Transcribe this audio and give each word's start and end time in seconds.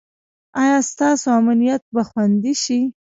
ایا 0.61 0.77
ستاسو 0.91 1.27
امنیت 1.39 1.81
به 1.93 2.01
خوندي 2.09 2.53
شي؟ 2.63 2.79